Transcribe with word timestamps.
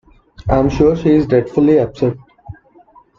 I'm 0.49 0.67
sure 0.67 0.95
she 0.95 1.11
is 1.11 1.27
dreadfully 1.27 1.77
upset. 1.77 2.17